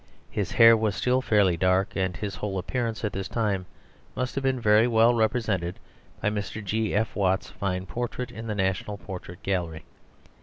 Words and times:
His 0.31 0.53
hair 0.53 0.75
was 0.75 0.95
still 0.95 1.21
fairly 1.21 1.55
dark, 1.55 1.95
and 1.95 2.17
his 2.17 2.33
whole 2.33 2.57
appearance 2.57 3.05
at 3.05 3.13
this 3.13 3.27
time 3.27 3.67
must 4.15 4.33
have 4.33 4.43
been 4.43 4.59
very 4.59 4.87
well 4.87 5.13
represented 5.13 5.77
by 6.19 6.31
Mr. 6.31 6.65
G.F. 6.65 7.15
Watts's 7.15 7.51
fine 7.51 7.85
portrait 7.85 8.31
in 8.31 8.47
the 8.47 8.55
National 8.55 8.97
Portrait 8.97 9.43
Gallery. 9.43 9.83